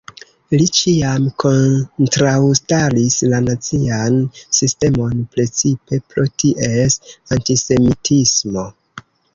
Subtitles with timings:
[0.59, 4.19] Li ĉiam kontraŭstaris la nazian
[4.61, 7.01] sistemon, precipe pro ties
[7.39, 8.71] antisemitismo.